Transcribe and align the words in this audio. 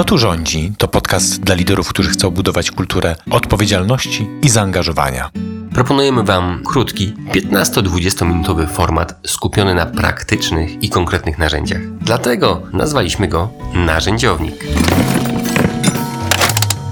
Kto 0.00 0.04
tu 0.04 0.18
rządzi? 0.18 0.72
To 0.78 0.88
podcast 0.88 1.40
dla 1.40 1.54
liderów, 1.54 1.88
którzy 1.88 2.10
chcą 2.10 2.30
budować 2.30 2.70
kulturę 2.70 3.16
odpowiedzialności 3.30 4.28
i 4.42 4.48
zaangażowania. 4.48 5.30
Proponujemy 5.74 6.22
Wam 6.22 6.62
krótki, 6.64 7.14
15-20 7.32 8.26
minutowy 8.26 8.66
format 8.66 9.20
skupiony 9.26 9.74
na 9.74 9.86
praktycznych 9.86 10.82
i 10.82 10.88
konkretnych 10.88 11.38
narzędziach. 11.38 11.80
Dlatego 12.00 12.62
nazwaliśmy 12.72 13.28
go 13.28 13.48
Narzędziownik. 13.74 14.64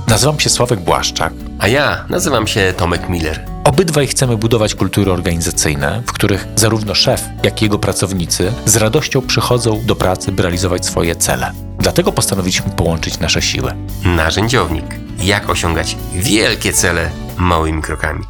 Nazywam 0.08 0.40
się 0.40 0.50
Sławek 0.50 0.80
Błaszczak. 0.80 1.32
A 1.58 1.68
ja 1.68 2.04
nazywam 2.08 2.46
się 2.46 2.74
Tomek 2.76 3.08
Miller. 3.08 3.46
Obydwaj 3.64 4.06
chcemy 4.06 4.36
budować 4.36 4.74
kultury 4.74 5.12
organizacyjne, 5.12 6.02
w 6.06 6.12
których 6.12 6.46
zarówno 6.56 6.94
szef, 6.94 7.24
jak 7.44 7.62
i 7.62 7.64
jego 7.64 7.78
pracownicy 7.78 8.52
z 8.66 8.76
radością 8.76 9.22
przychodzą 9.22 9.80
do 9.86 9.96
pracy, 9.96 10.32
by 10.32 10.42
realizować 10.42 10.86
swoje 10.86 11.16
cele. 11.16 11.67
Dlatego 11.88 12.12
postanowiliśmy 12.12 12.70
połączyć 12.70 13.18
nasze 13.18 13.42
siły. 13.42 13.74
Narzędziownik. 14.04 14.84
Jak 15.22 15.50
osiągać 15.50 15.96
wielkie 16.14 16.72
cele 16.72 17.10
małymi 17.36 17.82
krokami. 17.82 18.24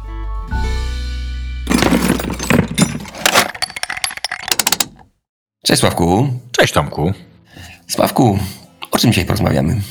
Cześć 5.63 5.79
Sławku. 5.79 6.33
Cześć 6.51 6.73
Tomku. 6.73 7.13
Sławku, 7.87 8.39
o 8.91 8.97
czym 8.97 9.11
dzisiaj 9.11 9.25
porozmawiamy? 9.25 9.81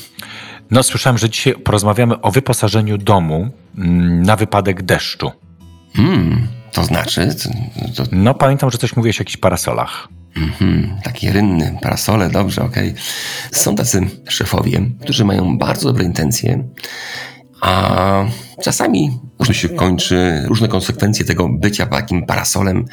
No, 0.71 0.83
słyszałem, 0.83 1.19
że 1.19 1.31
dzisiaj 1.31 1.55
porozmawiamy 1.55 2.21
o 2.21 2.31
wyposażeniu 2.31 2.99
domu 2.99 3.51
mm, 3.79 4.23
na 4.23 4.37
wypadek 4.37 4.83
deszczu. 4.83 5.33
Hmm, 5.97 6.49
to 6.73 6.85
znaczy? 6.85 7.29
To, 7.97 8.05
to... 8.05 8.11
No, 8.13 8.35
pamiętam, 8.35 8.71
że 8.71 8.79
coś 8.79 8.97
mówiłeś 8.97 9.21
o 9.21 9.23
jakichś 9.23 9.37
parasolach. 9.37 10.09
Mhm, 10.43 10.97
takie 11.03 11.33
rynny, 11.33 11.79
parasole, 11.83 12.31
dobrze, 12.31 12.63
okej. 12.63 12.91
Okay. 12.91 13.03
Są 13.53 13.77
tacy 13.77 14.01
szefowie, 14.29 14.81
którzy 15.01 15.25
mają 15.25 15.59
bardzo 15.59 15.89
dobre 15.89 16.05
intencje, 16.05 16.65
a 17.61 18.25
czasami 18.63 19.19
się 19.53 19.69
kończy, 19.69 20.43
różne 20.47 20.69
konsekwencje 20.69 21.25
tego 21.25 21.49
bycia 21.49 21.87
takim 21.87 22.27
parasolem 22.27 22.85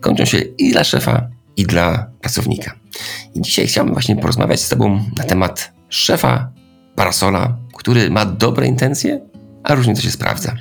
kończą 0.00 0.24
się 0.24 0.38
i 0.38 0.72
dla 0.72 0.84
szefa, 0.84 1.28
i 1.56 1.66
dla 1.66 2.06
pracownika. 2.20 2.74
I 3.34 3.40
dzisiaj 3.40 3.66
chciałbym 3.66 3.94
właśnie 3.94 4.16
porozmawiać 4.16 4.60
z 4.60 4.68
Tobą 4.68 5.04
na 5.16 5.24
temat 5.24 5.72
szefa 5.88 6.52
parasola, 6.96 7.56
który 7.76 8.10
ma 8.10 8.24
dobre 8.24 8.66
intencje, 8.66 9.20
a 9.64 9.74
różnie 9.74 9.94
to 9.94 10.00
się 10.00 10.10
sprawdza. 10.10 10.56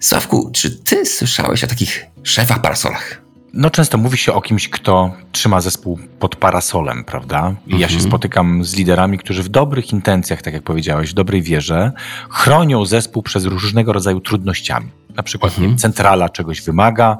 Sławku, 0.00 0.50
czy 0.52 0.70
Ty 0.70 1.06
słyszałeś 1.06 1.64
o 1.64 1.66
takich 1.66 2.06
szefach 2.22 2.60
parasolach? 2.60 3.27
No, 3.52 3.70
często 3.70 3.98
mówi 3.98 4.18
się 4.18 4.32
o 4.32 4.40
kimś, 4.40 4.68
kto 4.68 5.12
trzyma 5.32 5.60
zespół 5.60 5.98
pod 6.18 6.36
parasolem, 6.36 7.04
prawda? 7.04 7.54
I 7.66 7.72
ja 7.78 7.88
się 7.88 7.94
Mhm. 7.94 8.10
spotykam 8.10 8.64
z 8.64 8.74
liderami, 8.76 9.18
którzy 9.18 9.42
w 9.42 9.48
dobrych 9.48 9.92
intencjach, 9.92 10.42
tak 10.42 10.54
jak 10.54 10.62
powiedziałeś, 10.62 11.10
w 11.10 11.14
dobrej 11.14 11.42
wierze, 11.42 11.92
chronią 12.30 12.84
zespół 12.86 13.22
przed 13.22 13.44
różnego 13.44 13.92
rodzaju 13.92 14.20
trudnościami. 14.20 14.90
Na 15.16 15.22
przykład 15.22 15.52
Mhm. 15.52 15.68
wiem, 15.68 15.78
centrala 15.78 16.28
czegoś 16.28 16.62
wymaga, 16.62 17.18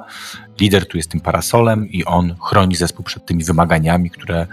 lider 0.59 0.87
tu 0.87 0.97
jest 0.97 1.11
tym 1.11 1.19
parasolem 1.19 1.89
i 1.89 2.05
on 2.05 2.35
chroni 2.41 2.75
zespół 2.75 3.05
przed 3.05 3.25
tymi 3.25 3.43
wymaganiami, 3.43 4.09
które 4.09 4.47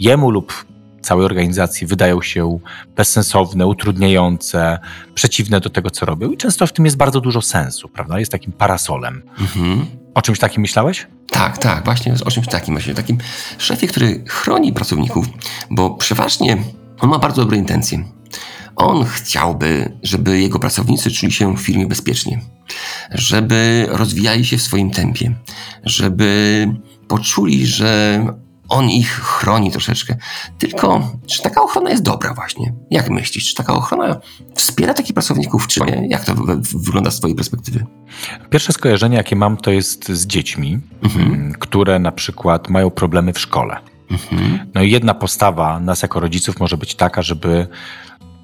jemu 0.00 0.30
lub 0.30 0.64
całej 1.00 1.24
organizacji 1.24 1.86
wydają 1.86 2.22
się 2.22 2.58
bezsensowne, 2.96 3.66
utrudniające, 3.66 4.78
przeciwne 5.14 5.60
do 5.60 5.70
tego, 5.70 5.90
co 5.90 6.06
robią. 6.06 6.30
I 6.30 6.36
często 6.36 6.66
w 6.66 6.72
tym 6.72 6.84
jest 6.84 6.96
bardzo 6.96 7.20
dużo 7.20 7.42
sensu, 7.42 7.88
prawda? 7.88 8.18
Jest 8.18 8.32
takim 8.32 8.52
parasolem. 8.52 9.22
Mhm. 9.40 9.86
O 10.14 10.22
czymś 10.22 10.38
takim 10.38 10.60
myślałeś? 10.62 11.06
Tak, 11.36 11.58
tak, 11.58 11.84
właśnie 11.84 12.14
o 12.24 12.30
czymś 12.30 12.46
takim, 12.46 12.74
właśnie 12.74 12.94
takim 12.94 13.18
szefie, 13.58 13.86
który 13.86 14.24
chroni 14.28 14.72
pracowników, 14.72 15.26
bo 15.70 15.90
przeważnie 15.90 16.56
on 17.00 17.10
ma 17.10 17.18
bardzo 17.18 17.42
dobre 17.42 17.56
intencje. 17.56 18.04
On 18.76 19.04
chciałby, 19.04 19.98
żeby 20.02 20.40
jego 20.40 20.58
pracownicy 20.58 21.10
czuli 21.10 21.32
się 21.32 21.56
w 21.56 21.60
firmie 21.60 21.86
bezpiecznie, 21.86 22.40
żeby 23.10 23.86
rozwijali 23.88 24.44
się 24.44 24.58
w 24.58 24.62
swoim 24.62 24.90
tempie, 24.90 25.34
żeby 25.84 26.68
poczuli, 27.08 27.66
że 27.66 28.24
on 28.68 28.90
ich 28.90 29.08
chroni 29.10 29.70
troszeczkę. 29.70 30.16
Tylko, 30.58 31.10
czy 31.26 31.42
taka 31.42 31.62
ochrona 31.62 31.90
jest 31.90 32.02
dobra 32.02 32.34
właśnie? 32.34 32.74
Jak 32.90 33.10
myślisz? 33.10 33.44
Czy 33.48 33.54
taka 33.54 33.74
ochrona 33.74 34.20
wspiera 34.54 34.94
takich 34.94 35.14
pracowników, 35.14 35.66
czy 35.66 35.80
nie? 35.80 36.06
Jak 36.08 36.24
to 36.24 36.34
wygląda 36.74 37.10
z 37.10 37.18
twojej 37.18 37.36
perspektywy? 37.36 37.86
Pierwsze 38.50 38.72
skojarzenie, 38.72 39.16
jakie 39.16 39.36
mam, 39.36 39.56
to 39.56 39.70
jest 39.70 40.08
z 40.08 40.26
dziećmi, 40.26 40.78
Mhm. 41.02 41.32
m, 41.34 41.52
które 41.58 41.98
na 41.98 42.12
przykład 42.12 42.68
mają 42.68 42.90
problemy 42.90 43.32
w 43.32 43.38
szkole. 43.38 43.76
Mhm. 44.10 44.70
No 44.74 44.82
i 44.82 44.90
jedna 44.90 45.14
postawa 45.14 45.80
nas 45.80 46.02
jako 46.02 46.20
rodziców 46.20 46.60
może 46.60 46.76
być 46.76 46.94
taka, 46.94 47.22
żeby 47.22 47.66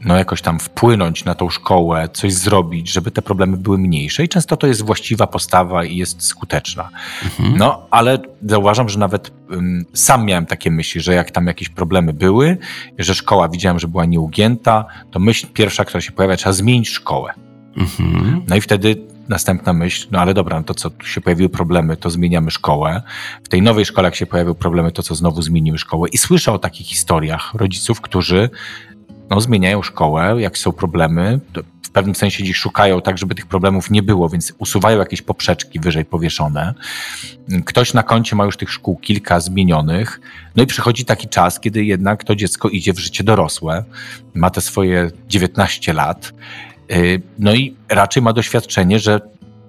no 0.04 0.16
jakoś 0.16 0.42
tam 0.42 0.58
wpłynąć 0.58 1.24
na 1.24 1.34
tą 1.34 1.50
szkołę, 1.50 2.08
coś 2.12 2.32
zrobić, 2.32 2.92
żeby 2.92 3.10
te 3.10 3.22
problemy 3.22 3.56
były 3.56 3.78
mniejsze. 3.78 4.24
I 4.24 4.28
często 4.28 4.56
to 4.56 4.66
jest 4.66 4.82
właściwa 4.82 5.26
postawa 5.26 5.84
i 5.84 5.96
jest 5.96 6.22
skuteczna. 6.22 6.88
Mhm. 7.24 7.58
No, 7.58 7.86
ale 7.90 8.18
zauważam, 8.46 8.88
że 8.88 8.98
nawet 8.98 9.30
ym, 9.52 9.84
sam 9.94 10.24
miałem 10.24 10.46
takie 10.46 10.70
myśli, 10.70 11.00
że 11.00 11.14
jak 11.14 11.30
tam 11.30 11.46
jakieś 11.46 11.68
problemy 11.68 12.12
były, 12.12 12.58
że 12.98 13.14
szkoła 13.14 13.48
widziałem, 13.48 13.78
że 13.78 13.88
była 13.88 14.04
nieugięta, 14.04 14.84
to 15.10 15.18
myśl 15.18 15.46
pierwsza, 15.54 15.84
która 15.84 16.00
się 16.00 16.12
pojawia, 16.12 16.36
trzeba 16.36 16.52
zmienić 16.52 16.88
szkołę. 16.88 17.32
Mhm. 17.76 18.42
No 18.48 18.56
i 18.56 18.60
wtedy 18.60 18.96
następna 19.28 19.72
myśl, 19.72 20.08
no 20.10 20.18
ale 20.20 20.34
dobra, 20.34 20.58
no 20.58 20.64
to 20.64 20.74
co, 20.74 20.90
tu 20.90 21.06
się 21.06 21.20
pojawiły 21.20 21.48
problemy, 21.48 21.96
to 21.96 22.10
zmieniamy 22.10 22.50
szkołę. 22.50 23.02
W 23.44 23.48
tej 23.48 23.62
nowej 23.62 23.84
szkole, 23.84 24.06
jak 24.06 24.14
się 24.14 24.26
pojawiły 24.26 24.54
problemy, 24.54 24.92
to 24.92 25.02
co, 25.02 25.14
znowu 25.14 25.42
zmienimy 25.42 25.78
szkołę. 25.78 26.08
I 26.08 26.18
słyszę 26.18 26.52
o 26.52 26.58
takich 26.58 26.86
historiach 26.86 27.54
rodziców, 27.54 28.00
którzy 28.00 28.50
no, 29.34 29.40
zmieniają 29.40 29.82
szkołę, 29.82 30.36
jak 30.38 30.58
są 30.58 30.72
problemy, 30.72 31.40
w 31.82 31.90
pewnym 31.90 32.14
sensie 32.14 32.44
dziś 32.44 32.56
szukają 32.56 33.00
tak, 33.02 33.18
żeby 33.18 33.34
tych 33.34 33.46
problemów 33.46 33.90
nie 33.90 34.02
było, 34.02 34.28
więc 34.28 34.52
usuwają 34.58 34.98
jakieś 34.98 35.22
poprzeczki 35.22 35.80
wyżej 35.80 36.04
powieszone. 36.04 36.74
Ktoś 37.64 37.94
na 37.94 38.02
koncie 38.02 38.36
ma 38.36 38.44
już 38.44 38.56
tych 38.56 38.72
szkół 38.72 38.96
kilka 38.96 39.40
zmienionych, 39.40 40.20
no 40.56 40.62
i 40.62 40.66
przychodzi 40.66 41.04
taki 41.04 41.28
czas, 41.28 41.60
kiedy 41.60 41.84
jednak 41.84 42.24
to 42.24 42.36
dziecko 42.36 42.68
idzie 42.68 42.92
w 42.92 42.98
życie 42.98 43.24
dorosłe, 43.24 43.84
ma 44.34 44.50
te 44.50 44.60
swoje 44.60 45.10
19 45.28 45.92
lat, 45.92 46.32
Yy, 46.88 47.22
No 47.38 47.54
i 47.54 47.76
raczej 47.88 48.22
ma 48.22 48.32
doświadczenie, 48.32 48.98
że 48.98 49.20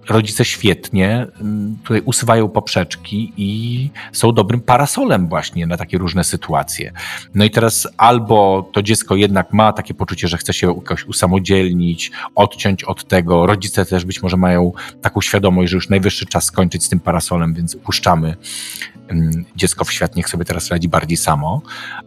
rodzice 0.09 0.45
świetnie 0.45 1.27
mm, 1.41 1.77
tutaj 1.83 2.01
usuwają 2.05 2.49
poprzeczki 2.49 3.33
i 3.37 3.89
są 4.11 4.31
dobrym 4.31 4.61
parasolem 4.61 5.29
właśnie 5.29 5.67
na 5.67 5.77
takie 5.77 5.97
różne 5.97 6.23
sytuacje. 6.23 6.91
No 7.35 7.45
i 7.45 7.49
teraz 7.49 7.87
albo 7.97 8.69
to 8.73 8.81
dziecko 8.81 9.15
jednak 9.15 9.53
ma 9.53 9.73
takie 9.73 9.93
poczucie, 9.93 10.27
że 10.27 10.37
chce 10.37 10.53
się 10.53 10.67
jakoś 10.67 11.05
usamodzielnić, 11.05 12.11
odciąć 12.35 12.83
od 12.83 13.07
tego. 13.07 13.45
Rodzice 13.45 13.85
też 13.85 14.05
być 14.05 14.23
może 14.23 14.37
mają 14.37 14.71
taką 15.01 15.21
świadomość, 15.21 15.71
że 15.71 15.77
już 15.77 15.89
najwyższy 15.89 16.25
czas 16.25 16.45
skończyć 16.45 16.83
z 16.83 16.89
tym 16.89 16.99
parasolem, 16.99 17.53
więc 17.53 17.75
puszczamy 17.75 18.35
dziecko 19.55 19.85
w 19.85 19.91
świat, 19.91 20.15
niech 20.15 20.29
sobie 20.29 20.45
teraz 20.45 20.69
radzi 20.69 20.89
bardziej 20.89 21.17
samo. 21.17 21.61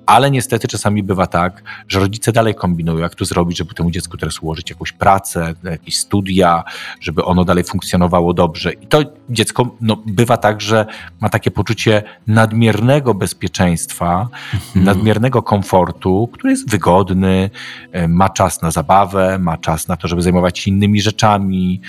Ale 0.07 0.31
niestety 0.31 0.69
czasami 0.69 1.03
bywa 1.03 1.27
tak, 1.27 1.63
że 1.89 2.01
rodzice 2.01 2.33
dalej 2.33 2.55
kombinują, 2.55 2.99
jak 2.99 3.15
to 3.15 3.25
zrobić, 3.25 3.59
żeby 3.59 3.75
temu 3.75 3.91
dziecku 3.91 4.17
teraz 4.17 4.39
ułożyć 4.39 4.71
jakąś 4.71 4.93
pracę, 4.93 5.55
jakieś 5.65 5.97
studia, 5.97 6.65
żeby 7.01 7.25
ono 7.25 7.45
dalej 7.45 7.65
funkcjonowało 7.65 8.35
dobrze. 8.35 8.73
I 8.73 8.87
to 8.87 9.03
dziecko 9.31 9.77
no, 9.81 9.97
bywa 10.07 10.37
tak, 10.37 10.61
że 10.61 10.87
ma 11.21 11.29
takie 11.29 11.51
poczucie 11.51 12.03
nadmiernego 12.27 13.15
bezpieczeństwa, 13.15 14.29
nadmiernego 14.75 15.43
komfortu, 15.43 16.29
który 16.33 16.51
jest 16.51 16.71
wygodny, 16.71 17.51
e, 17.93 18.09
ma 18.09 18.29
czas 18.29 18.63
na 18.63 18.71
zabawę, 18.71 19.39
ma 19.39 19.57
czas 19.57 19.89
na 19.89 19.97
to, 19.97 20.09
żeby 20.09 20.23
zajmować 20.23 20.59
się 20.59 20.71
innymi 20.71 21.01
rzeczami, 21.01 21.81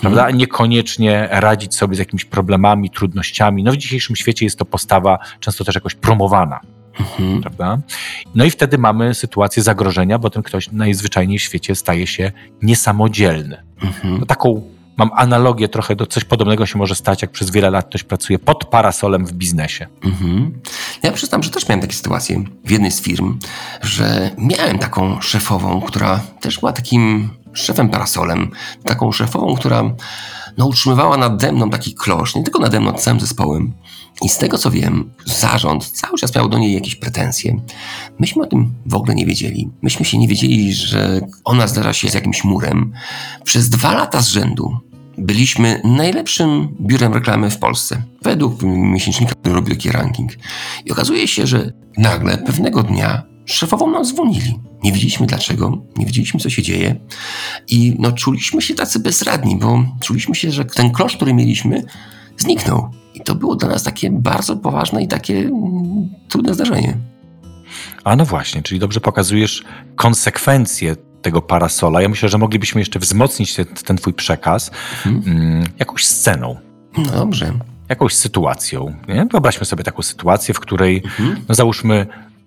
prawda? 0.00 0.24
A 0.24 0.30
niekoniecznie 0.30 1.28
radzić 1.30 1.74
sobie 1.74 1.96
z 1.96 1.98
jakimiś 1.98 2.24
problemami, 2.24 2.90
trudnościami. 2.90 3.62
No 3.62 3.72
w 3.72 3.76
dzisiejszym 3.76 4.16
świecie 4.16 4.46
jest 4.46 4.58
to 4.58 4.64
postawa 4.66 5.18
często 5.40 5.64
też 5.64 5.74
jakoś 5.74 5.94
promowana 5.94 6.60
Mhm. 7.00 7.40
prawda? 7.42 7.78
No 8.34 8.44
i 8.44 8.50
wtedy 8.50 8.78
mamy 8.78 9.14
sytuację 9.14 9.62
zagrożenia, 9.62 10.18
bo 10.18 10.30
ten 10.30 10.42
ktoś 10.42 10.72
najzwyczajniej 10.72 11.38
w 11.38 11.42
świecie 11.42 11.74
staje 11.74 12.06
się 12.06 12.32
niesamodzielny. 12.62 13.62
Mhm. 13.82 14.18
No 14.20 14.26
taką 14.26 14.62
mam 14.96 15.10
analogię 15.14 15.68
trochę 15.68 15.96
do 15.96 16.06
coś 16.06 16.24
podobnego 16.24 16.66
się 16.66 16.78
może 16.78 16.94
stać, 16.94 17.22
jak 17.22 17.30
przez 17.30 17.50
wiele 17.50 17.70
lat 17.70 17.86
ktoś 17.86 18.02
pracuje 18.02 18.38
pod 18.38 18.64
parasolem 18.64 19.26
w 19.26 19.32
biznesie. 19.32 19.86
Mhm. 20.04 20.60
Ja 21.02 21.12
przyznam, 21.12 21.42
że 21.42 21.50
też 21.50 21.68
miałem 21.68 21.80
takie 21.80 21.94
sytuacje 21.94 22.44
w 22.64 22.70
jednej 22.70 22.90
z 22.90 23.00
firm, 23.00 23.38
że 23.82 24.30
miałem 24.38 24.78
taką 24.78 25.20
szefową, 25.20 25.80
która 25.80 26.20
też 26.40 26.58
była 26.60 26.72
takim 26.72 27.30
szefem 27.56 27.88
parasolem, 27.88 28.50
taką 28.84 29.12
szefową, 29.12 29.54
która 29.54 29.94
no, 30.56 30.66
utrzymywała 30.66 31.16
nade 31.16 31.52
mną 31.52 31.70
taki 31.70 31.94
klosz, 31.94 32.34
nie 32.34 32.42
tylko 32.42 32.58
nade 32.58 32.80
mną, 32.80 32.92
całym 32.92 33.20
zespołem. 33.20 33.72
I 34.22 34.28
z 34.28 34.38
tego 34.38 34.58
co 34.58 34.70
wiem, 34.70 35.10
zarząd 35.24 35.90
cały 35.90 36.18
czas 36.18 36.34
miał 36.34 36.48
do 36.48 36.58
niej 36.58 36.74
jakieś 36.74 36.96
pretensje. 36.96 37.60
Myśmy 38.18 38.42
o 38.42 38.46
tym 38.46 38.74
w 38.86 38.94
ogóle 38.94 39.14
nie 39.14 39.26
wiedzieli. 39.26 39.70
Myśmy 39.82 40.06
się 40.06 40.18
nie 40.18 40.28
wiedzieli, 40.28 40.74
że 40.74 41.20
ona 41.44 41.66
zdarza 41.66 41.92
się 41.92 42.10
z 42.10 42.14
jakimś 42.14 42.44
murem. 42.44 42.92
Przez 43.44 43.68
dwa 43.68 43.94
lata 43.94 44.22
z 44.22 44.28
rzędu 44.28 44.76
byliśmy 45.18 45.80
najlepszym 45.84 46.68
biurem 46.80 47.14
reklamy 47.14 47.50
w 47.50 47.58
Polsce. 47.58 48.02
Według 48.22 48.62
miesięcznika, 48.62 49.34
który 49.34 49.54
robi 49.54 49.70
taki 49.70 49.90
ranking. 49.90 50.32
I 50.84 50.92
okazuje 50.92 51.28
się, 51.28 51.46
że 51.46 51.72
nagle 51.98 52.38
pewnego 52.38 52.82
dnia 52.82 53.22
szefową 53.46 53.90
nam 53.90 54.04
zwolnili. 54.04 54.58
Nie 54.82 54.92
wiedzieliśmy 54.92 55.26
dlaczego, 55.26 55.78
nie 55.96 56.06
wiedzieliśmy 56.06 56.40
co 56.40 56.50
się 56.50 56.62
dzieje 56.62 56.96
i 57.68 57.96
no, 57.98 58.12
czuliśmy 58.12 58.62
się 58.62 58.74
tacy 58.74 58.98
bezradni, 58.98 59.56
bo 59.56 59.84
czuliśmy 60.00 60.34
się, 60.34 60.50
że 60.52 60.64
ten 60.64 60.90
klosz, 60.92 61.16
który 61.16 61.34
mieliśmy, 61.34 61.82
zniknął. 62.38 62.90
I 63.14 63.20
to 63.20 63.34
było 63.34 63.56
dla 63.56 63.68
nas 63.68 63.82
takie 63.82 64.10
bardzo 64.10 64.56
poważne 64.56 65.02
i 65.02 65.08
takie 65.08 65.38
mm, 65.38 66.08
trudne 66.28 66.54
zdarzenie. 66.54 66.96
A 68.04 68.16
no 68.16 68.24
właśnie, 68.24 68.62
czyli 68.62 68.80
dobrze 68.80 69.00
pokazujesz 69.00 69.64
konsekwencje 69.96 70.96
tego 71.22 71.42
parasola. 71.42 72.02
Ja 72.02 72.08
myślę, 72.08 72.28
że 72.28 72.38
moglibyśmy 72.38 72.80
jeszcze 72.80 72.98
wzmocnić 72.98 73.54
ten, 73.54 73.66
ten 73.66 73.96
twój 73.96 74.12
przekaz 74.14 74.70
Mhm. 75.06 75.36
mm, 75.38 75.64
jakąś 75.78 76.04
sceną, 76.06 76.56
No 76.98 77.04
dobrze. 77.12 77.52
jakąś 77.88 78.14
sytuacją. 78.14 78.94
Nie? 79.08 79.26
Wyobraźmy 79.30 79.66
sobie 79.66 79.84
taką 79.84 80.02
sytuację, 80.02 80.54
w 80.54 80.60
której, 80.60 80.96
Mhm. 81.04 81.44
no 81.48 81.54
załóżmy, 81.54 82.06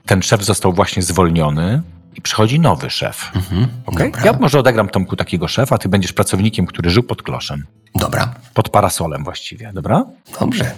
ten 0.10 0.22
szef 0.22 0.44
został 0.44 0.74
właśnie 0.74 1.04
zwolniony 1.04 1.82
i 2.16 2.22
przychodzi 2.22 2.60
nowy 2.60 2.90
szef. 2.90 3.32
Mhm. 3.36 3.68
Okay? 3.86 4.12
Ja 4.26 4.34
może 4.34 4.60
odegram 4.60 4.90
Tomku 4.90 5.16
takiego 5.16 5.48
szefa, 5.48 5.78
ty 5.78 5.90
będziesz 5.90 6.14
pracownikiem, 6.14 6.66
który 6.66 6.90
żył 6.90 7.04
pod 7.04 7.24
kloszem. 7.24 7.66
Dobra. 7.96 8.34
Pod 8.54 8.70
parasolem 8.70 9.24
właściwie, 9.24 9.72
dobra? 9.74 10.06
Dobrze. 10.40 10.72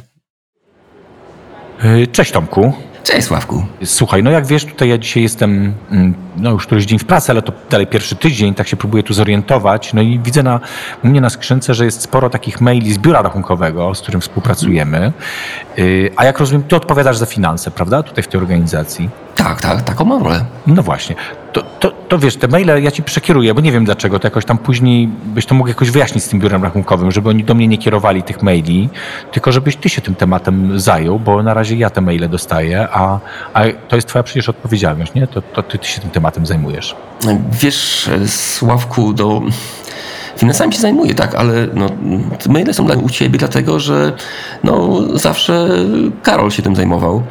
Yy, 1.84 2.08
Cześć 2.08 2.32
Tomku. 2.32 2.74
Cześć 3.04 3.28
Sławku. 3.28 3.66
Słuchaj, 3.84 4.24
no 4.24 4.32
jak 4.32 4.46
wiesz, 4.46 4.66
tutaj 4.66 4.90
ja 4.90 4.98
dzisiaj 4.98 5.24
jestem, 5.24 5.74
mm, 5.92 6.14
no 6.38 6.52
już 6.52 6.66
któryś 6.66 6.86
dzień 6.86 7.00
w 7.00 7.06
pracy, 7.06 7.32
ale 7.32 7.42
to 7.42 7.54
dalej 7.70 7.88
pierwszy 7.88 8.16
tydzień, 8.16 8.54
tak 8.54 8.68
się 8.68 8.78
próbuję 8.78 9.04
tu 9.04 9.14
zorientować. 9.14 9.94
No 9.94 10.02
i 10.02 10.20
widzę 10.20 10.44
na, 10.44 10.60
mnie 11.04 11.22
na 11.22 11.30
skrzynce, 11.30 11.74
że 11.74 11.86
jest 11.86 12.02
sporo 12.02 12.30
takich 12.30 12.62
maili 12.62 12.94
z 12.94 12.98
biura 12.98 13.22
rachunkowego, 13.22 13.96
z 13.96 14.02
którym 14.02 14.22
współpracujemy. 14.22 15.14
Yy, 15.78 16.12
A 16.16 16.26
jak 16.26 16.40
rozumiem, 16.40 16.64
ty 16.64 16.76
odpowiadasz 16.76 17.18
za 17.18 17.26
finanse, 17.26 17.72
prawda? 17.72 18.04
Tutaj 18.04 18.24
w 18.24 18.28
tej 18.28 18.42
organizacji. 18.42 19.10
Tak, 19.36 19.62
tak, 19.62 19.82
taką 19.82 20.06
mam 20.06 20.24
rolę. 20.24 20.46
No 20.68 20.84
właśnie. 20.84 21.16
To, 21.54 21.62
to, 21.80 21.92
to 21.92 22.20
wiesz, 22.20 22.38
te 22.38 22.48
maile 22.48 22.84
ja 22.84 22.92
ci 22.92 23.04
przekieruję, 23.04 23.54
bo 23.54 23.62
nie 23.62 23.72
wiem 23.72 23.86
dlaczego, 23.86 24.20
to 24.20 24.28
jakoś 24.28 24.46
tam 24.46 24.58
później 24.58 25.08
byś 25.08 25.46
to 25.46 25.56
mógł 25.56 25.70
jakoś 25.70 25.90
wyjaśnić 25.92 26.24
z 26.24 26.30
tym 26.30 26.40
biurem 26.40 26.64
rachunkowym, 26.64 27.12
żeby 27.12 27.30
oni 27.30 27.44
do 27.44 27.54
mnie 27.54 27.68
nie 27.68 27.78
kierowali 27.78 28.24
tych 28.24 28.44
maili, 28.44 28.90
tylko 29.32 29.52
żebyś 29.52 29.76
ty 29.76 29.90
się 29.90 30.02
tym 30.02 30.16
tematem 30.16 30.80
zajął, 30.80 31.20
bo 31.20 31.44
na 31.44 31.54
razie 31.54 31.76
ja 31.76 31.90
te 31.90 32.02
maile 32.02 32.30
dostaję, 32.30 32.88
a, 32.92 33.20
a 33.54 33.62
to 33.88 33.96
jest 33.96 34.08
twoja 34.08 34.24
przecież 34.24 34.50
odpowiedzialność, 34.50 35.14
nie? 35.14 35.28
To, 35.28 35.42
to 35.42 35.64
ty, 35.64 35.78
ty 35.78 35.88
się 35.88 36.02
tym 36.02 36.10
tematem 36.10 36.46
zajmujesz. 36.46 36.96
Wiesz, 37.52 38.10
Sławku, 38.28 39.14
do... 39.14 39.42
Finansami 40.42 40.74
się 40.74 40.80
zajmuję, 40.80 41.16
tak, 41.16 41.36
ale 41.36 41.68
no, 41.74 41.90
maile 42.50 42.74
są 42.74 42.86
dla, 42.86 42.96
u 42.96 43.10
ciebie 43.10 43.40
dlatego, 43.40 43.80
że 43.80 44.14
no, 44.64 45.00
zawsze 45.14 45.70
Karol 46.24 46.52
się 46.52 46.64
tym 46.64 46.76
zajmował, 46.76 47.24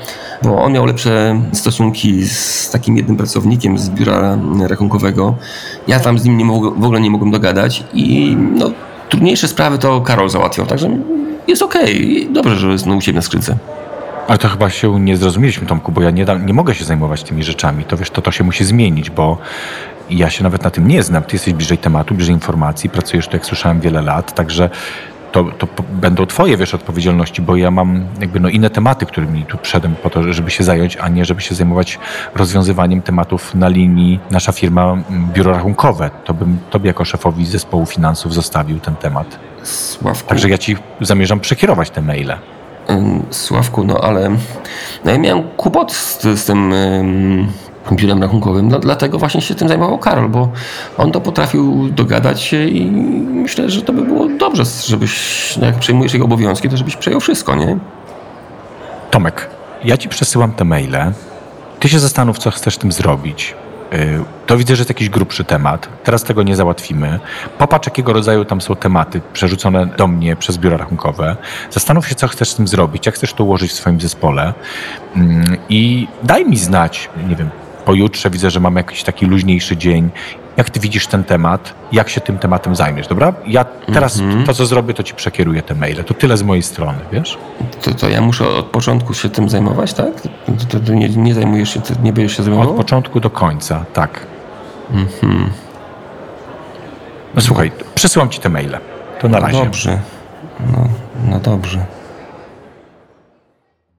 bo 0.43 0.63
on 0.63 0.73
miał 0.73 0.87
lepsze 0.87 1.41
stosunki 1.53 2.25
z 2.29 2.71
takim 2.71 2.97
jednym 2.97 3.17
pracownikiem 3.17 3.79
z 3.79 3.91
biura 3.91 4.39
rachunkowego. 4.69 5.35
Ja 5.89 6.01
tam 6.01 6.19
z 6.19 6.25
nim 6.25 6.37
nie 6.37 6.45
mog- 6.45 6.81
w 6.81 6.85
ogóle 6.85 7.01
nie 7.01 7.11
mogłem 7.11 7.31
dogadać 7.31 7.85
i 7.95 8.37
no, 8.57 8.71
trudniejsze 9.09 9.49
sprawy 9.49 9.79
to 9.79 10.01
Karol 10.01 10.29
załatwiał, 10.29 10.67
także 10.67 10.99
jest 11.49 11.63
okej. 11.63 12.29
Dobrze, 12.33 12.57
że 12.57 12.69
jest 12.69 12.87
no, 12.87 12.95
u 12.95 13.01
ciebie 13.01 13.17
na 13.17 13.23
skrzynce. 13.23 13.57
Ale 14.29 14.39
to 14.39 14.49
chyba 14.49 14.71
się 14.71 15.01
nie 15.01 15.17
zrozumieliśmy, 15.17 15.67
Tomku, 15.67 15.93
bo 15.93 16.03
ja 16.03 16.11
nie, 16.11 16.25
dam, 16.25 16.47
nie 16.47 16.55
mogę 16.55 16.75
się 16.75 16.85
zajmować 16.85 17.23
tymi 17.23 17.43
rzeczami. 17.43 17.85
To 17.85 17.97
wiesz, 17.97 18.11
to, 18.11 18.23
to 18.23 18.31
się 18.31 18.45
musi 18.45 18.65
zmienić, 18.65 19.11
bo 19.11 19.39
ja 20.11 20.31
się 20.31 20.43
nawet 20.43 20.65
na 20.65 20.71
tym 20.71 20.89
nie 20.89 21.03
znam. 21.03 21.23
Ty 21.23 21.37
jesteś 21.37 21.55
bliżej 21.55 21.79
tematu, 21.79 22.15
bliżej 22.15 22.35
informacji, 22.35 22.91
pracujesz 22.91 23.29
tu, 23.29 23.37
jak 23.37 23.47
słyszałem, 23.47 23.81
wiele 23.81 24.03
lat, 24.03 24.35
także 24.35 24.71
to, 25.33 25.45
to 25.45 25.67
będą 25.93 26.27
twoje, 26.27 26.57
wiesz, 26.57 26.75
odpowiedzialności, 26.75 27.43
bo 27.43 27.57
ja 27.57 27.71
mam 27.71 28.07
jakby 28.21 28.41
no 28.41 28.49
inne 28.49 28.71
tematy, 28.71 29.07
którymi 29.07 29.45
tu 29.45 29.59
przyszedłem 29.59 29.95
po 29.95 30.11
to, 30.11 30.33
żeby 30.33 30.51
się 30.51 30.65
zająć, 30.65 30.97
a 30.97 31.09
nie 31.09 31.25
żeby 31.25 31.41
się 31.41 31.55
zajmować 31.55 31.99
rozwiązywaniem 32.35 33.03
tematów 33.03 33.55
na 33.55 33.69
linii 33.69 34.21
nasza 34.31 34.53
firma 34.53 34.97
biuro 35.11 35.53
rachunkowe. 35.53 36.11
To 36.25 36.35
bym 36.35 36.59
tobie 36.71 36.87
jako 36.87 37.05
szefowi 37.05 37.47
zespołu 37.47 37.87
finansów 37.87 38.35
zostawił 38.35 38.81
ten 38.81 38.97
temat. 38.97 39.39
Sławku. 39.63 40.29
Także 40.29 40.49
ja 40.49 40.59
ci 40.59 40.77
zamierzam 41.01 41.41
przekierować 41.41 41.91
te 41.91 42.03
maile. 42.03 42.39
Sławku, 43.31 43.85
no 43.85 44.01
ale 44.01 44.31
no 45.05 45.11
ja 45.11 45.19
miałem 45.19 45.43
kłopot 45.57 45.93
z, 45.93 46.23
z 46.23 46.45
tym 46.45 46.75
biurem 47.97 48.23
rachunkowym, 48.23 48.69
no, 48.69 48.79
dlatego 48.79 49.19
właśnie 49.19 49.41
się 49.41 49.55
tym 49.55 49.69
zajmował 49.69 49.99
Karol, 49.99 50.29
bo 50.29 50.49
on 50.99 51.13
to 51.13 51.21
potrafił 51.21 51.89
dogadać 51.89 52.43
się 52.43 52.65
i 52.65 52.91
myślę, 53.31 53.71
że 53.71 53.83
to 53.83 53.93
by 53.93 54.03
było 54.03 54.29
dobrze, 54.29 54.63
żebyś, 54.87 55.57
no 55.57 55.67
jak 55.67 55.79
przejmujesz 55.79 56.13
jego 56.13 56.25
obowiązki, 56.25 56.69
to 56.69 56.77
żebyś 56.77 56.97
przejął 56.97 57.21
wszystko, 57.21 57.55
nie? 57.55 57.79
Tomek, 59.11 59.51
ja 59.85 59.97
ci 59.97 60.09
przesyłam 60.09 60.53
te 60.53 60.65
maile. 60.65 61.13
Ty 61.81 61.89
się 61.89 61.99
zastanów, 61.99 62.39
co 62.39 62.51
chcesz 62.51 62.79
tym 62.79 62.93
zrobić. 62.93 63.55
Yy, 63.93 63.99
To 64.47 64.57
widzę, 64.57 64.77
że 64.77 64.81
jest 64.81 64.91
jakiś 64.91 65.09
grubszy 65.09 65.45
temat. 65.45 65.89
Teraz 66.05 66.25
tego 66.25 66.43
nie 66.43 66.57
załatwimy. 66.57 67.21
Popatrz, 67.59 67.87
jakiego 67.87 68.13
rodzaju 68.13 68.45
tam 68.45 68.61
są 68.61 68.77
tematy 68.77 69.21
przerzucone 69.33 69.87
do 69.87 70.07
mnie 70.07 70.37
przez 70.37 70.59
biura 70.59 70.77
rachunkowe. 70.77 71.37
Zastanów 71.71 72.09
się, 72.09 72.15
co 72.15 72.29
chcesz 72.29 72.49
z 72.51 72.55
tym 72.55 72.69
zrobić, 72.69 73.07
jak 73.07 73.15
chcesz 73.15 73.33
to 73.35 73.45
ułożyć 73.45 73.71
w 73.71 73.75
swoim 73.75 74.01
zespole. 74.01 74.55
Yy, 75.17 75.23
I 75.69 76.09
daj 76.23 76.45
mi 76.47 76.57
znać, 76.57 77.11
nie 77.29 77.37
wiem, 77.37 77.51
pojutrze 77.81 78.31
widzę, 78.31 78.51
że 78.51 78.61
mamy 78.61 78.81
jakiś 78.81 79.03
taki 79.03 79.27
luźniejszy 79.27 79.77
dzień. 79.77 80.11
Jak 80.57 80.71
ty 80.71 80.81
widzisz 80.81 81.07
ten 81.07 81.25
temat? 81.25 81.75
Jak 81.93 82.09
się 82.09 82.21
tym 82.21 82.39
tematem 82.39 82.77
zajmiesz, 82.77 83.09
dobra? 83.09 83.33
Ja 83.47 83.65
teraz 83.65 84.23
to, 84.47 84.55
co 84.55 84.67
zrobię, 84.67 84.95
to 84.95 85.03
ci 85.03 85.15
przekieruję 85.15 85.63
te 85.63 85.75
maile. 85.75 86.05
To 86.05 86.15
tyle 86.15 86.37
z 86.37 86.43
mojej 86.43 86.63
strony, 86.63 86.99
wiesz? 87.13 87.39
To, 87.83 87.95
to 87.95 88.09
ja 88.09 88.21
muszę 88.21 88.49
od 88.49 88.67
początku 88.67 89.15
się 89.15 89.29
tym 89.29 89.49
zajmować, 89.49 89.95
tak? 89.95 90.21
To, 90.69 90.81
to, 90.81 90.93
nie, 90.93 91.09
nie 91.09 91.35
zajmujesz 91.35 91.75
się, 91.75 91.81
nie 92.03 92.13
będziesz 92.13 92.37
się 92.37 92.43
Od 92.43 92.45
zajmował? 92.45 92.75
początku 92.75 93.21
do 93.21 93.31
końca, 93.31 93.85
tak. 93.93 94.27
No 97.35 97.41
słuchaj, 97.41 97.73
przesyłam 97.95 98.29
ci 98.29 98.41
te 98.41 98.49
maile. 98.49 98.79
To 99.21 99.29
na 99.29 99.41
razie. 99.41 99.65
Dobrze. 99.65 99.99
No, 100.73 100.89
no 101.31 101.41
dobrze. 101.41 101.87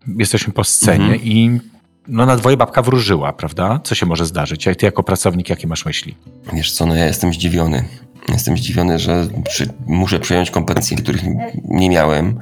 Jesteśmy 0.07 0.53
po 0.53 0.63
scenie 0.63 1.15
i 1.15 1.59
no 2.07 2.25
na 2.25 2.35
dwoje 2.35 2.57
babka 2.57 2.81
wróżyła, 2.81 3.33
prawda? 3.33 3.79
Co 3.83 3.95
się 3.95 4.05
może 4.05 4.25
zdarzyć? 4.25 4.67
A 4.67 4.75
ty 4.75 4.85
jako 4.85 5.03
pracownik, 5.03 5.49
jakie 5.49 5.67
masz 5.67 5.85
myśli? 5.85 6.15
Wiesz 6.53 6.71
co, 6.71 6.85
no 6.85 6.95
ja 6.95 7.05
jestem 7.05 7.33
zdziwiony. 7.33 7.83
Jestem 8.29 8.57
zdziwiony, 8.57 8.99
że 8.99 9.27
przy, 9.49 9.69
muszę 9.87 10.19
przejąć 10.19 10.51
kompetencje, 10.51 10.97
których 10.97 11.21
nie 11.63 11.89
miałem. 11.89 12.39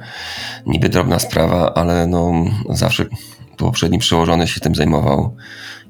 Niby 0.66 0.88
drobna 0.88 1.18
sprawa, 1.18 1.74
ale 1.74 2.06
no 2.06 2.32
zawsze 2.68 3.06
poprzedni 3.56 3.98
przełożony 3.98 4.48
się 4.48 4.60
tym 4.60 4.74
zajmował. 4.74 5.36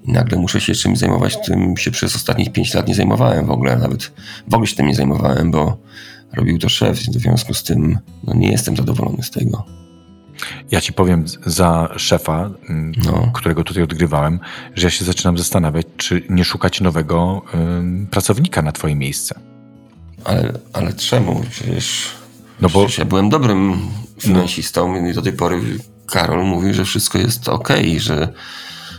I 0.05 0.13
nagle 0.13 0.39
muszę 0.39 0.61
się 0.61 0.75
czymś 0.75 0.99
zajmować, 0.99 1.37
tym 1.47 1.77
się 1.77 1.91
przez 1.91 2.17
ostatnich 2.17 2.53
pięć 2.53 2.75
lat 2.75 2.89
nie 2.89 2.95
zajmowałem 2.95 3.47
w 3.47 3.51
ogóle. 3.51 3.77
Nawet 3.77 4.13
w 4.49 4.55
ogóle 4.55 4.67
się 4.67 4.77
tym 4.77 4.87
nie 4.87 4.95
zajmowałem, 4.95 5.51
bo 5.51 5.77
robił 6.33 6.59
to 6.59 6.69
szef. 6.69 6.99
W 6.99 7.03
związku 7.03 7.55
z 7.55 7.63
tym 7.63 7.99
no, 8.25 8.35
nie 8.35 8.51
jestem 8.51 8.77
zadowolony 8.77 9.23
z 9.23 9.31
tego. 9.31 9.80
Ja 10.71 10.81
ci 10.81 10.93
powiem 10.93 11.25
za 11.47 11.89
szefa, 11.97 12.51
No. 13.07 13.31
którego 13.35 13.65
tutaj 13.65 13.83
odgrywałem, 13.83 14.41
że 14.75 14.87
ja 14.87 14.91
się 14.91 15.05
zaczynam 15.05 15.39
zastanawiać, 15.39 15.87
czy 15.97 16.23
nie 16.29 16.45
szukać 16.45 16.81
nowego 16.81 17.43
ym, 17.55 18.07
pracownika 18.11 18.63
na 18.63 18.73
twoje 18.73 18.97
miejsce. 18.97 19.41
Ale, 20.25 20.53
ale 20.73 20.93
czemu? 20.93 21.45
Przecież, 21.51 22.07
No 22.61 22.69
bo 22.69 22.81
przecież 22.81 22.99
ja 22.99 23.05
byłem 23.05 23.29
dobrym 23.31 23.81
finansistą 24.21 25.07
i 25.07 25.15
do 25.15 25.23
tej 25.23 25.33
pory 25.33 25.61
Karol 26.07 26.45
mówi, 26.45 26.75
że 26.75 26.85
wszystko 26.85 27.19
jest 27.19 27.49
okej, 27.49 28.01
że 28.01 28.33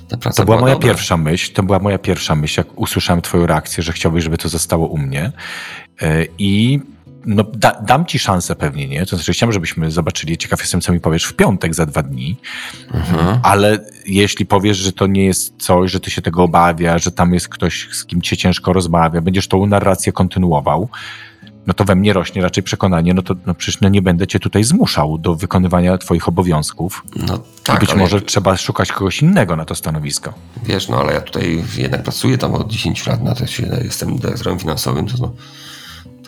ta 0.09 0.17
praca 0.17 0.37
To 0.37 0.45
była 0.45 0.59
moja 0.61 0.73
dobra. 0.73 0.87
pierwsza 0.89 1.17
myśl, 1.17 1.53
to 1.53 1.63
była 1.63 1.79
moja 1.79 1.97
pierwsza 1.97 2.35
myśl, 2.35 2.59
jak 2.59 2.79
usłyszałem 2.79 3.21
twoją 3.21 3.45
reakcję, 3.45 3.83
że 3.83 3.93
chciałbyś, 3.93 4.23
żeby 4.23 4.37
to 4.37 4.49
zostało 4.49 4.87
u 4.87 4.97
mnie. 4.97 5.31
E, 6.01 6.25
I 6.37 6.79
no, 7.25 7.43
da, 7.43 7.71
dam 7.81 8.05
ci 8.05 8.19
szansę 8.19 8.55
pewnie, 8.55 8.87
nie? 8.87 9.05
To 9.05 9.15
znaczy 9.15 9.33
chciałem, 9.33 9.53
żebyśmy 9.53 9.91
zobaczyli, 9.91 10.37
ciekaw 10.37 10.59
jestem, 10.59 10.81
co 10.81 10.93
mi 10.93 10.99
powiesz 10.99 11.23
w 11.25 11.33
piątek 11.33 11.73
za 11.75 11.85
dwa 11.85 12.03
dni, 12.03 12.37
Mhm. 12.93 13.39
ale 13.43 13.79
jeśli 14.05 14.45
powiesz, 14.45 14.77
że 14.77 14.91
to 14.91 15.07
nie 15.07 15.25
jest 15.25 15.53
coś, 15.57 15.91
że 15.91 15.99
ty 15.99 16.11
się 16.11 16.21
tego 16.21 16.43
obawia, 16.43 16.97
że 16.97 17.11
tam 17.11 17.33
jest 17.33 17.49
ktoś, 17.49 17.87
z 17.91 18.05
kim 18.05 18.21
cię 18.21 18.37
ciężko 18.37 18.73
rozmawia, 18.73 19.21
będziesz 19.21 19.47
tą 19.47 19.65
narrację 19.65 20.11
kontynuował, 20.11 20.89
no 21.67 21.73
to 21.73 21.83
we 21.85 21.95
mnie 21.95 22.13
rośnie 22.13 22.41
raczej 22.41 22.63
przekonanie, 22.63 23.13
no 23.13 23.21
to 23.21 23.35
no 23.45 23.53
przecież 23.53 23.81
no 23.81 23.89
nie 23.89 24.01
będę 24.01 24.27
cię 24.27 24.39
tutaj 24.39 24.63
zmuszał 24.63 25.17
do 25.17 25.35
wykonywania 25.35 25.97
twoich 25.97 26.27
obowiązków. 26.27 27.03
No 27.15 27.35
I 27.35 27.39
tak, 27.63 27.79
być 27.79 27.89
ale 27.89 27.99
może 27.99 28.21
trzeba 28.21 28.57
szukać 28.57 28.91
kogoś 28.91 29.21
innego 29.21 29.55
na 29.55 29.65
to 29.65 29.75
stanowisko. 29.75 30.33
wiesz, 30.63 30.87
no 30.89 30.97
ale 30.99 31.13
ja 31.13 31.21
tutaj 31.21 31.63
jednak 31.77 32.03
pracuję 32.03 32.37
tam 32.37 32.53
od 32.53 32.67
10 32.71 33.07
lat, 33.07 33.23
na 33.23 33.35
to 33.35 33.47
się, 33.47 33.77
jestem 33.83 34.17
dyrektorem 34.17 34.59
finansowym, 34.59 35.07
to, 35.07 35.13
no, 35.19 35.27
to 35.27 35.33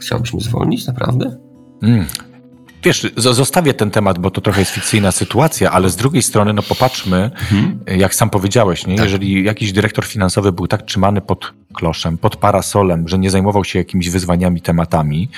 chciałbyś 0.04 0.34
mnie 0.34 0.42
zwolnić, 0.42 0.88
naprawdę? 0.88 1.38
Mm. 1.84 2.06
Wiesz, 2.84 3.12
zostawię 3.18 3.74
ten 3.74 3.92
temat, 3.92 4.20
bo 4.20 4.32
to 4.32 4.42
trochę 4.42 4.60
jest 4.60 4.72
fikcyjna 4.72 5.12
sytuacja, 5.12 5.72
ale 5.72 5.90
z 5.90 5.96
drugiej 5.96 6.22
strony, 6.22 6.54
no 6.54 6.62
popatrzmy, 6.62 7.32
jak 7.98 8.16
sam 8.16 8.30
powiedziałeś, 8.30 8.88
nie? 8.88 8.96
Tak. 8.96 9.06
jeżeli 9.06 9.44
jakiś 9.44 9.72
dyrektor 9.72 10.06
finansowy 10.06 10.52
był 10.52 10.68
tak 10.68 10.82
trzymany 10.82 11.22
pod 11.22 11.54
kloszem, 11.74 12.18
pod 12.18 12.36
parasolem, 12.36 13.08
że 13.08 13.20
nie 13.20 13.30
zajmował 13.30 13.64
się 13.64 13.80
jakimiś 13.80 14.10
wyzwaniami, 14.10 14.62
tematami, 14.62 15.30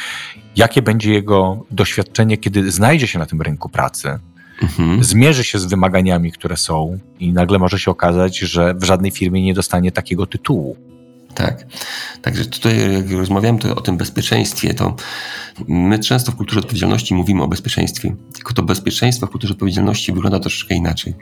jakie 0.55 0.81
będzie 0.81 1.13
jego 1.13 1.65
doświadczenie, 1.72 2.38
kiedy 2.38 2.72
znajdzie 2.72 3.07
się 3.07 3.19
na 3.19 3.25
tym 3.25 3.41
rynku 3.41 3.69
pracy? 3.69 4.19
mhm. 4.62 5.03
zmierzy 5.03 5.43
się 5.43 5.60
z 5.60 5.65
wymaganiami, 5.65 6.31
które 6.31 6.57
są 6.57 7.00
i 7.19 7.34
nagle 7.34 7.60
może 7.60 7.79
się 7.79 7.91
okazać, 7.91 8.38
że 8.39 8.74
w 8.74 8.84
żadnej 8.84 9.12
firmie 9.12 9.41
nie 9.41 9.53
dostanie 9.53 9.91
takiego 9.91 10.25
tytułu. 10.25 10.77
Tak. 11.35 11.65
Także 12.21 12.45
tutaj, 12.45 12.93
jak 12.93 13.11
rozmawiałem 13.11 13.59
to 13.59 13.75
o 13.75 13.81
tym 13.81 13.97
bezpieczeństwie, 13.97 14.73
to 14.73 14.95
my 15.67 15.99
często 15.99 16.31
w 16.31 16.35
kulturze 16.35 16.59
odpowiedzialności 16.59 17.13
mówimy 17.13 17.43
o 17.43 17.47
bezpieczeństwie. 17.47 18.15
Tylko 18.33 18.53
to 18.53 18.63
bezpieczeństwo 18.63 19.27
w 19.27 19.29
kulturze 19.29 19.53
odpowiedzialności 19.53 20.13
wygląda 20.13 20.39
troszeczkę 20.39 20.75
inaczej. 20.75 21.13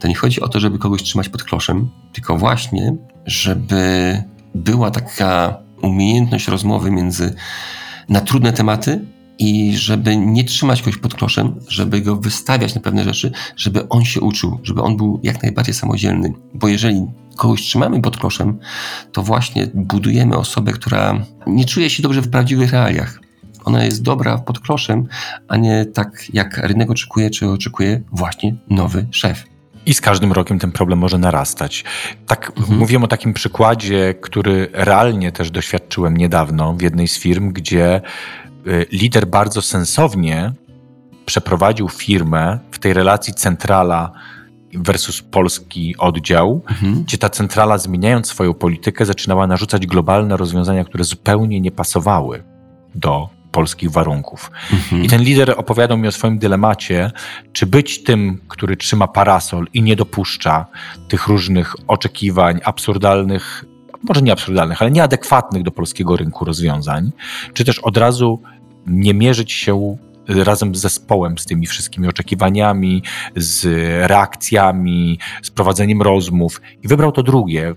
To 0.00 0.08
nie 0.08 0.14
chodzi 0.14 0.40
o 0.40 0.48
to, 0.48 0.60
żeby 0.60 0.78
kogoś 0.78 1.02
trzymać 1.02 1.28
pod 1.28 1.42
kloszem, 1.42 1.90
tylko 2.12 2.36
właśnie, 2.36 2.96
żeby 3.26 4.22
była 4.54 4.90
taka 4.90 5.58
umiejętność 5.82 6.48
rozmowy 6.48 6.90
między 6.90 7.34
na 8.08 8.20
trudne 8.20 8.52
tematy 8.52 9.15
i 9.38 9.76
żeby 9.76 10.16
nie 10.16 10.44
trzymać 10.44 10.82
kogoś 10.82 10.96
pod 10.96 11.14
kloszem, 11.14 11.54
żeby 11.68 12.00
go 12.00 12.16
wystawiać 12.16 12.74
na 12.74 12.80
pewne 12.80 13.04
rzeczy, 13.04 13.32
żeby 13.56 13.88
on 13.88 14.04
się 14.04 14.20
uczył, 14.20 14.60
żeby 14.62 14.82
on 14.82 14.96
był 14.96 15.20
jak 15.22 15.42
najbardziej 15.42 15.74
samodzielny. 15.74 16.32
Bo 16.54 16.68
jeżeli 16.68 17.06
kogoś 17.36 17.62
trzymamy 17.62 18.02
pod 18.02 18.16
kloszem, 18.16 18.58
to 19.12 19.22
właśnie 19.22 19.66
budujemy 19.74 20.36
osobę, 20.36 20.72
która 20.72 21.26
nie 21.46 21.64
czuje 21.64 21.90
się 21.90 22.02
dobrze 22.02 22.22
w 22.22 22.30
prawdziwych 22.30 22.72
realiach. 22.72 23.20
Ona 23.64 23.84
jest 23.84 24.02
dobra 24.02 24.38
pod 24.38 24.60
kloszem, 24.60 25.06
a 25.48 25.56
nie 25.56 25.84
tak 25.84 26.24
jak 26.32 26.58
rynek 26.58 26.90
oczekuje, 26.90 27.30
czy 27.30 27.50
oczekuje 27.50 28.02
właśnie 28.12 28.56
nowy 28.70 29.06
szef. 29.10 29.44
I 29.86 29.94
z 29.94 30.00
każdym 30.00 30.32
rokiem 30.32 30.58
ten 30.58 30.72
problem 30.72 30.98
może 30.98 31.18
narastać. 31.18 31.84
Tak 32.26 32.52
mhm. 32.56 32.78
mówiłem 32.78 33.04
o 33.04 33.08
takim 33.08 33.34
przykładzie, 33.34 34.14
który 34.20 34.68
realnie 34.72 35.32
też 35.32 35.50
doświadczyłem 35.50 36.16
niedawno 36.16 36.72
w 36.72 36.82
jednej 36.82 37.08
z 37.08 37.18
firm, 37.18 37.52
gdzie 37.52 38.00
lider 38.92 39.26
bardzo 39.26 39.62
sensownie 39.62 40.52
przeprowadził 41.26 41.88
firmę 41.88 42.58
w 42.70 42.78
tej 42.78 42.92
relacji 42.92 43.34
centrala 43.34 44.12
versus 44.74 45.22
polski 45.22 45.96
oddział, 45.98 46.62
mhm. 46.68 47.02
gdzie 47.02 47.18
ta 47.18 47.28
centrala 47.28 47.78
zmieniając 47.78 48.26
swoją 48.26 48.54
politykę 48.54 49.06
zaczynała 49.06 49.46
narzucać 49.46 49.86
globalne 49.86 50.36
rozwiązania, 50.36 50.84
które 50.84 51.04
zupełnie 51.04 51.60
nie 51.60 51.70
pasowały 51.70 52.44
do 52.94 53.28
polskich 53.52 53.90
warunków. 53.90 54.50
Mhm. 54.72 55.04
I 55.04 55.08
ten 55.08 55.22
lider 55.22 55.54
opowiadał 55.56 55.98
mi 55.98 56.08
o 56.08 56.12
swoim 56.12 56.38
dylemacie, 56.38 57.10
czy 57.52 57.66
być 57.66 58.02
tym, 58.02 58.40
który 58.48 58.76
trzyma 58.76 59.08
parasol 59.08 59.66
i 59.74 59.82
nie 59.82 59.96
dopuszcza 59.96 60.66
tych 61.08 61.26
różnych 61.26 61.76
oczekiwań, 61.88 62.60
absurdalnych, 62.64 63.64
może 64.08 64.22
nie 64.22 64.32
absurdalnych, 64.32 64.82
ale 64.82 64.90
nieadekwatnych 64.90 65.62
do 65.62 65.70
polskiego 65.70 66.16
rynku 66.16 66.44
rozwiązań, 66.44 67.12
czy 67.54 67.64
też 67.64 67.78
od 67.78 67.96
razu 67.96 68.42
nie 68.86 69.14
mierzyć 69.14 69.52
się 69.52 69.96
razem 70.28 70.74
z 70.74 70.80
zespołem, 70.80 71.38
z 71.38 71.44
tymi 71.44 71.66
wszystkimi 71.66 72.08
oczekiwaniami, 72.08 73.02
z 73.36 73.64
reakcjami, 74.08 75.18
z 75.42 75.50
prowadzeniem 75.50 76.02
rozmów 76.02 76.60
i 76.82 76.88
wybrał 76.88 77.12
to 77.12 77.22
drugie. 77.22 77.74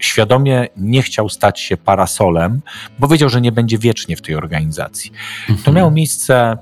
Świadomie 0.00 0.66
nie 0.76 1.02
chciał 1.02 1.28
stać 1.28 1.60
się 1.60 1.76
parasolem, 1.76 2.60
bo 2.98 3.08
wiedział, 3.08 3.28
że 3.28 3.40
nie 3.40 3.52
będzie 3.52 3.78
wiecznie 3.78 4.16
w 4.16 4.22
tej 4.22 4.34
organizacji. 4.34 5.12
Mhm. 5.40 5.58
To 5.64 5.72
miało 5.72 5.90
miejsce 5.90 6.58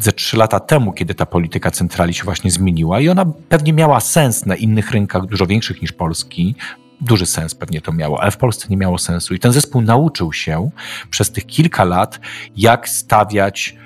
ze 0.00 0.12
trzy 0.12 0.36
lata 0.36 0.60
temu, 0.60 0.92
kiedy 0.92 1.14
ta 1.14 1.26
polityka 1.26 1.70
centrali 1.70 2.14
się 2.14 2.24
właśnie 2.24 2.50
zmieniła 2.50 3.00
i 3.00 3.08
ona 3.08 3.26
pewnie 3.48 3.72
miała 3.72 4.00
sens 4.00 4.46
na 4.46 4.56
innych 4.56 4.90
rynkach, 4.90 5.26
dużo 5.26 5.46
większych 5.46 5.82
niż 5.82 5.92
polski, 5.92 6.54
duży 7.00 7.26
sens 7.26 7.54
pewnie 7.54 7.80
to 7.80 7.92
miało, 7.92 8.22
ale 8.22 8.30
w 8.30 8.36
Polsce 8.36 8.66
nie 8.70 8.76
miało 8.76 8.98
sensu. 8.98 9.34
I 9.34 9.38
ten 9.38 9.52
zespół 9.52 9.82
nauczył 9.82 10.32
się 10.32 10.70
przez 11.10 11.30
tych 11.30 11.46
kilka 11.46 11.84
lat, 11.84 12.20
jak 12.56 12.88
stawiać 12.88 13.76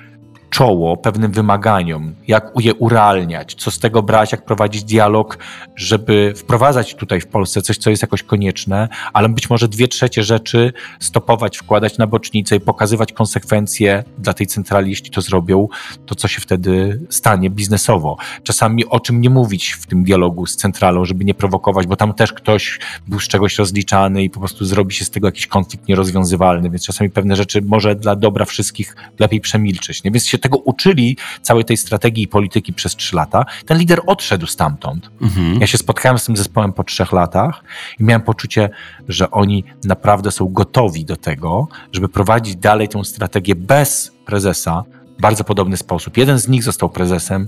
czoło 0.53 0.97
pewnym 0.97 1.31
wymaganiom, 1.31 2.15
jak 2.27 2.51
je 2.59 2.73
urealniać, 2.73 3.55
co 3.55 3.71
z 3.71 3.79
tego 3.79 4.03
brać, 4.03 4.31
jak 4.31 4.45
prowadzić 4.45 4.83
dialog, 4.83 5.37
żeby 5.75 6.33
wprowadzać 6.37 6.95
tutaj 6.95 7.21
w 7.21 7.27
Polsce 7.27 7.61
coś, 7.61 7.77
co 7.77 7.89
jest 7.89 8.01
jakoś 8.01 8.23
konieczne, 8.23 8.89
ale 9.13 9.29
być 9.29 9.49
może 9.49 9.67
dwie 9.67 9.87
trzecie 9.87 10.23
rzeczy 10.23 10.73
stopować, 10.99 11.57
wkładać 11.57 11.97
na 11.97 12.07
bocznicę 12.07 12.55
i 12.55 12.59
pokazywać 12.59 13.13
konsekwencje 13.13 14.03
dla 14.17 14.33
tej 14.33 14.47
centrali, 14.47 14.89
jeśli 14.89 15.09
to 15.09 15.21
zrobią, 15.21 15.67
to 16.05 16.15
co 16.15 16.27
się 16.27 16.41
wtedy 16.41 16.99
stanie 17.09 17.49
biznesowo. 17.49 18.17
Czasami 18.43 18.85
o 18.85 18.99
czym 18.99 19.21
nie 19.21 19.29
mówić 19.29 19.71
w 19.71 19.85
tym 19.85 20.03
dialogu 20.03 20.45
z 20.45 20.55
centralą, 20.55 21.05
żeby 21.05 21.25
nie 21.25 21.33
prowokować, 21.33 21.87
bo 21.87 21.95
tam 21.95 22.13
też 22.13 22.33
ktoś 22.33 22.79
był 23.07 23.19
z 23.19 23.27
czegoś 23.27 23.57
rozliczany 23.57 24.23
i 24.23 24.29
po 24.29 24.39
prostu 24.39 24.65
zrobi 24.65 24.93
się 24.93 25.05
z 25.05 25.09
tego 25.09 25.27
jakiś 25.27 25.47
konflikt 25.47 25.87
nierozwiązywalny, 25.87 26.69
więc 26.69 26.85
czasami 26.85 27.09
pewne 27.09 27.35
rzeczy 27.35 27.61
może 27.61 27.95
dla 27.95 28.15
dobra 28.15 28.45
wszystkich 28.45 28.95
lepiej 29.19 29.41
przemilczeć. 29.41 30.03
Nie? 30.03 30.11
Więc 30.11 30.25
się 30.25 30.42
tego 30.43 30.57
uczyli, 30.57 31.17
całej 31.41 31.65
tej 31.65 31.77
strategii 31.77 32.23
i 32.23 32.27
polityki 32.27 32.73
przez 32.73 32.95
trzy 32.95 33.15
lata. 33.15 33.45
Ten 33.65 33.77
lider 33.77 34.01
odszedł 34.05 34.45
stamtąd. 34.45 35.09
Mhm. 35.21 35.61
Ja 35.61 35.67
się 35.67 35.77
spotkałem 35.77 36.19
z 36.19 36.25
tym 36.25 36.37
zespołem 36.37 36.73
po 36.73 36.83
trzech 36.83 37.11
latach 37.11 37.63
i 37.99 38.03
miałem 38.03 38.21
poczucie, 38.21 38.69
że 39.07 39.31
oni 39.31 39.63
naprawdę 39.83 40.31
są 40.31 40.47
gotowi 40.47 41.05
do 41.05 41.15
tego, 41.15 41.67
żeby 41.91 42.09
prowadzić 42.09 42.55
dalej 42.55 42.89
tę 42.89 43.05
strategię 43.05 43.55
bez 43.55 44.11
prezesa, 44.25 44.83
bardzo 45.19 45.43
podobny 45.43 45.77
sposób. 45.77 46.17
Jeden 46.17 46.39
z 46.39 46.47
nich 46.47 46.63
został 46.63 46.89
prezesem 46.89 47.47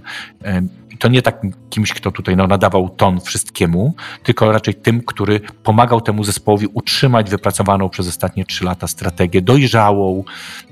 i 0.95 0.97
to 0.97 1.07
nie 1.07 1.21
tak 1.21 1.41
kimś, 1.69 1.93
kto 1.93 2.11
tutaj 2.11 2.35
no, 2.35 2.47
nadawał 2.47 2.89
ton 2.89 3.21
wszystkiemu, 3.21 3.93
tylko 4.23 4.51
raczej 4.51 4.75
tym, 4.75 5.01
który 5.01 5.39
pomagał 5.63 6.01
temu 6.01 6.23
zespołowi 6.23 6.67
utrzymać 6.73 7.29
wypracowaną 7.29 7.89
przez 7.89 8.07
ostatnie 8.07 8.45
trzy 8.45 8.65
lata 8.65 8.87
strategię 8.87 9.41
dojrzałą, 9.41 10.23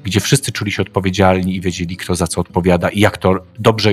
gdzie 0.03 0.19
wszyscy 0.19 0.51
czuli 0.51 0.71
się 0.71 0.81
odpowiedzialni 0.81 1.55
i 1.55 1.61
wiedzieli, 1.61 1.97
kto 1.97 2.15
za 2.15 2.27
co 2.27 2.41
odpowiada 2.41 2.89
i 2.89 2.99
jak 2.99 3.17
to 3.17 3.35
dobrze 3.59 3.91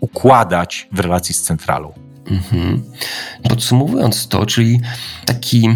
układać 0.00 0.88
w 0.92 1.00
relacji 1.00 1.34
z 1.34 1.42
centralą. 1.42 1.92
Mhm. 2.30 2.82
Podsumowując 3.48 4.28
to, 4.28 4.46
czyli 4.46 4.80
taki 5.24 5.68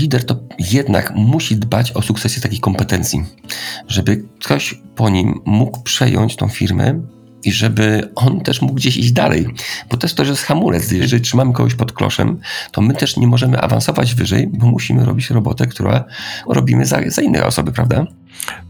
lider 0.00 0.26
to 0.26 0.36
jednak 0.58 1.14
musi 1.14 1.56
dbać 1.56 1.92
o 1.92 2.02
sukcesję 2.02 2.42
takich 2.42 2.60
kompetencji, 2.60 3.24
żeby 3.88 4.24
ktoś 4.40 4.74
po 4.96 5.08
nim 5.08 5.40
mógł 5.44 5.82
przejąć 5.82 6.36
tą 6.36 6.48
firmę 6.48 7.02
i 7.44 7.52
żeby 7.52 8.08
on 8.14 8.40
też 8.40 8.62
mógł 8.62 8.74
gdzieś 8.74 8.96
iść 8.96 9.12
dalej. 9.12 9.46
Bo 9.90 9.96
też 9.96 10.14
to 10.14 10.24
jest 10.24 10.42
hamulec. 10.42 10.92
Jeżeli 10.92 11.22
trzymamy 11.22 11.52
kogoś 11.52 11.74
pod 11.74 11.92
kloszem, 11.92 12.40
to 12.72 12.80
my 12.80 12.94
też 12.94 13.16
nie 13.16 13.26
możemy 13.26 13.60
awansować 13.60 14.14
wyżej, 14.14 14.48
bo 14.52 14.66
musimy 14.66 15.04
robić 15.04 15.30
robotę, 15.30 15.66
którą 15.66 15.90
robimy 16.46 16.86
za, 16.86 17.00
za 17.06 17.22
inne 17.22 17.46
osoby, 17.46 17.72
prawda? 17.72 18.06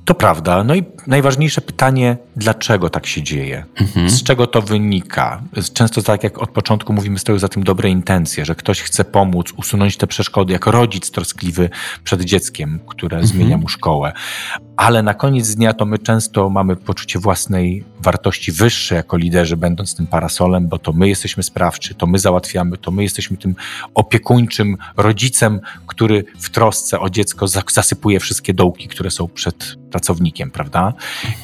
To 0.04 0.14
prawda. 0.14 0.64
No 0.64 0.74
i 0.74 0.84
najważniejsze 1.06 1.60
pytanie, 1.60 2.16
dlaczego 2.36 2.90
tak 2.90 3.06
się 3.06 3.22
dzieje? 3.22 3.64
Mhm. 3.80 4.10
Z 4.10 4.22
czego 4.22 4.46
to 4.46 4.62
wynika? 4.62 5.42
Często 5.74 6.02
tak 6.02 6.24
jak 6.24 6.38
od 6.38 6.50
początku 6.50 6.92
mówimy, 6.92 7.18
stoją 7.18 7.38
za 7.38 7.48
tym 7.48 7.64
dobre 7.64 7.90
intencje, 7.90 8.44
że 8.44 8.54
ktoś 8.54 8.80
chce 8.80 9.04
pomóc, 9.04 9.52
usunąć 9.56 9.96
te 9.96 10.06
przeszkody, 10.06 10.52
jako 10.52 10.70
rodzic 10.70 11.10
troskliwy 11.10 11.70
przed 12.04 12.24
dzieckiem, 12.24 12.80
które 12.86 13.16
mhm. 13.18 13.26
zmienia 13.26 13.56
mu 13.56 13.68
szkołę. 13.68 14.12
Ale 14.76 15.02
na 15.02 15.14
koniec 15.14 15.54
dnia 15.54 15.72
to 15.72 15.86
my 15.86 15.98
często 15.98 16.50
mamy 16.50 16.76
poczucie 16.76 17.18
własnej 17.18 17.84
wartości 18.00 18.52
wyższe 18.52 18.94
jako 18.94 19.16
liderzy, 19.16 19.56
będąc 19.56 19.96
tym 19.96 20.06
parasolem, 20.06 20.68
bo 20.68 20.78
to 20.78 20.92
my 20.92 21.08
jesteśmy 21.08 21.42
sprawczy, 21.42 21.94
to 21.94 22.06
my 22.06 22.18
załatwiamy, 22.18 22.76
to 22.76 22.90
my 22.90 23.02
jesteśmy 23.02 23.36
tym 23.36 23.54
opiekuńczym 23.94 24.76
rodzicem, 24.96 25.60
który 25.86 26.24
w 26.38 26.50
trosce 26.50 27.00
o 27.00 27.10
dziecko 27.10 27.48
zasypuje 27.48 28.20
wszystkie 28.20 28.54
dołki, 28.54 28.88
które 28.88 29.10
są 29.10 29.28
przed 29.52 29.76
pracownikiem, 29.90 30.50
prawda? 30.50 30.92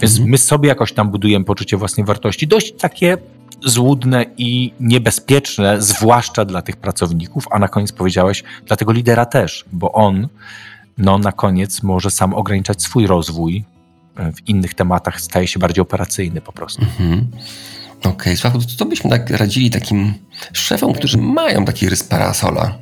Więc 0.03 0.13
mhm. 0.13 0.31
my 0.31 0.39
sobie 0.39 0.69
jakoś 0.69 0.93
tam 0.93 1.11
budujemy 1.11 1.45
poczucie 1.45 1.77
własnej 1.77 2.07
wartości, 2.07 2.47
dość 2.47 2.73
takie 2.73 3.19
złudne 3.65 4.27
i 4.37 4.73
niebezpieczne, 4.81 5.83
zwłaszcza 5.83 6.45
dla 6.45 6.63
tych 6.63 6.77
pracowników, 6.77 7.45
a 7.51 7.59
na 7.59 7.69
koniec 7.69 7.93
powiedziałeś, 7.93 8.45
dla 8.67 8.77
tego 8.77 8.93
lidera 8.93 9.27
też, 9.27 9.65
bo 9.73 9.93
on 9.93 10.29
no, 10.99 11.19
na 11.19 11.33
koniec 11.33 11.83
może 11.83 12.11
sam 12.11 12.35
ograniczać 12.35 12.83
swój 12.83 13.07
rozwój 13.07 13.65
e, 14.17 14.33
w 14.33 14.49
innych 14.49 14.75
tematach, 14.75 15.21
staje 15.21 15.47
się 15.47 15.59
bardziej 15.59 15.83
operacyjny 15.83 16.41
po 16.41 16.53
prostu. 16.53 16.83
Mhm. 16.83 17.27
Okej, 17.99 18.13
okay. 18.13 18.37
Sławku, 18.37 18.61
to 18.79 18.85
byśmy 18.85 19.11
tak 19.11 19.31
radzili 19.31 19.71
takim 19.71 20.15
szefom, 20.53 20.93
którzy 20.93 21.19
mają 21.19 21.65
taki 21.65 21.89
rys 21.89 22.03
parasola? 22.03 22.79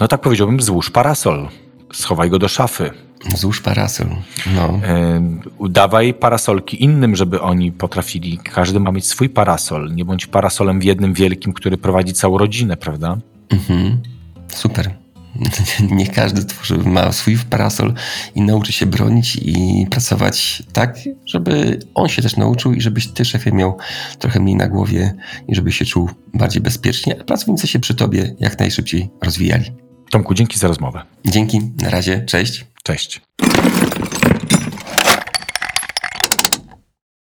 No 0.00 0.08
tak 0.08 0.20
powiedziałbym, 0.20 0.60
złóż 0.60 0.90
parasol, 0.90 1.48
schowaj 1.92 2.30
go 2.30 2.38
do 2.38 2.48
szafy, 2.48 2.90
Złóż 3.36 3.60
parasol. 3.60 4.08
No. 4.54 4.80
udawaj 5.58 6.14
parasolki 6.14 6.84
innym, 6.84 7.16
żeby 7.16 7.40
oni 7.40 7.72
potrafili. 7.72 8.38
Każdy 8.38 8.80
ma 8.80 8.92
mieć 8.92 9.06
swój 9.06 9.28
parasol. 9.28 9.94
Nie 9.94 10.04
bądź 10.04 10.26
parasolem 10.26 10.80
w 10.80 10.84
jednym 10.84 11.14
wielkim, 11.14 11.52
który 11.52 11.78
prowadzi 11.78 12.12
całą 12.12 12.38
rodzinę, 12.38 12.76
prawda? 12.76 13.18
Mhm. 13.50 13.98
Super. 14.48 14.94
Nie 15.90 16.06
każdy 16.06 16.44
tworzy, 16.44 16.78
ma 16.78 17.12
swój 17.12 17.38
parasol 17.50 17.94
i 18.34 18.40
nauczy 18.40 18.72
się 18.72 18.86
bronić 18.86 19.36
i 19.36 19.86
pracować 19.90 20.62
tak, 20.72 20.98
żeby 21.26 21.78
on 21.94 22.08
się 22.08 22.22
też 22.22 22.36
nauczył 22.36 22.72
i 22.72 22.80
żebyś 22.80 23.08
ty, 23.08 23.24
szefie, 23.24 23.52
miał 23.52 23.76
trochę 24.18 24.40
mniej 24.40 24.56
na 24.56 24.68
głowie 24.68 25.14
i 25.48 25.54
żebyś 25.54 25.76
się 25.76 25.84
czuł 25.84 26.10
bardziej 26.34 26.62
bezpiecznie, 26.62 27.20
a 27.20 27.24
pracownicy 27.24 27.66
się 27.66 27.78
przy 27.78 27.94
tobie 27.94 28.34
jak 28.40 28.58
najszybciej 28.58 29.10
rozwijali. 29.22 29.72
Tomku, 30.10 30.34
dzięki 30.34 30.58
za 30.58 30.68
rozmowę. 30.68 31.02
Dzięki, 31.24 31.60
na 31.82 31.90
razie, 31.90 32.24
cześć. 32.24 32.66
Cześć. 32.86 33.20